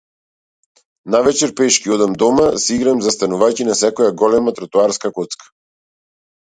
Навечер 1.15 1.49
пешки 1.59 1.87
одам 1.97 2.15
дома, 2.23 2.47
си 2.65 2.71
играм 2.79 3.05
застанувајќи 3.09 3.69
на 3.71 3.79
секоја 3.85 4.11
голема 4.25 4.57
тротоарска 4.59 5.15
коцка. 5.21 5.55